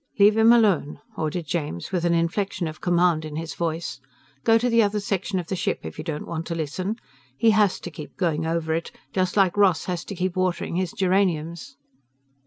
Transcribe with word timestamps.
"Leave 0.17 0.35
him 0.35 0.51
alone," 0.51 0.99
ordered 1.15 1.45
James 1.45 1.91
with 1.91 2.05
an 2.05 2.13
inflection 2.15 2.67
of 2.67 2.81
command 2.81 3.23
in 3.23 3.35
his 3.35 3.53
voice. 3.53 4.01
"Go 4.43 4.57
to 4.57 4.67
the 4.67 4.81
other 4.81 4.99
section 4.99 5.37
of 5.37 5.45
the 5.45 5.55
ship 5.55 5.81
if 5.83 5.99
you 5.99 6.03
don't 6.03 6.25
want 6.25 6.47
to 6.47 6.55
listen. 6.55 6.95
He 7.37 7.51
has 7.51 7.79
to 7.81 7.91
keep 7.91 8.17
going 8.17 8.43
over 8.47 8.73
it, 8.73 8.89
just 9.13 9.37
like 9.37 9.55
Ross 9.55 9.85
has 9.85 10.03
to 10.05 10.15
keep 10.15 10.35
watering 10.35 10.75
his 10.75 10.91
geraniums." 10.91 11.77